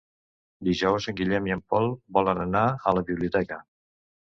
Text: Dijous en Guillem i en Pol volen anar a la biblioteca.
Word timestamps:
Dijous 0.67 1.07
en 1.11 1.19
Guillem 1.19 1.51
i 1.51 1.55
en 1.57 1.61
Pol 1.75 1.87
volen 2.19 2.43
anar 2.47 2.65
a 2.93 2.97
la 3.01 3.07
biblioteca. 3.13 3.63